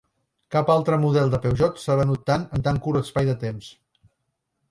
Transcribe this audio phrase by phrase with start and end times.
[0.53, 3.71] Cap altre model de Peugeot s'ha venut tant en tan curt espai de temps.